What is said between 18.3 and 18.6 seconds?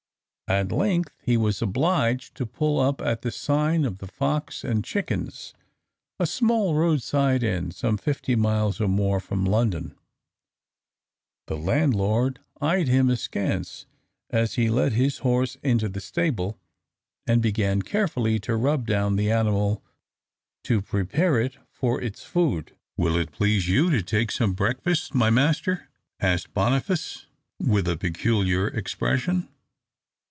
to